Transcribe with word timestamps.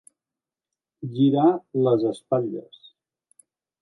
Girar 1.17 1.45
les 1.89 2.07
espatlles. 2.13 2.81